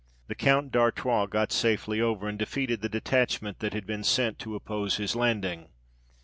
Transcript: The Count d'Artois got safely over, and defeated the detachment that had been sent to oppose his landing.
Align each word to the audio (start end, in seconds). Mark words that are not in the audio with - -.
The 0.29 0.33
Count 0.33 0.71
d'Artois 0.71 1.27
got 1.27 1.51
safely 1.51 2.01
over, 2.01 2.27
and 2.27 2.39
defeated 2.39 2.81
the 2.81 2.89
detachment 2.89 3.59
that 3.59 3.75
had 3.75 3.85
been 3.85 4.03
sent 4.03 4.39
to 4.39 4.55
oppose 4.55 4.95
his 4.97 5.15
landing. 5.15 5.67